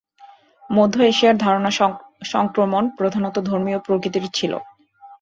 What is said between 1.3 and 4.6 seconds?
ধারণা সংক্রমণ প্রধানত ধর্মীয় প্রকৃতির ছিল।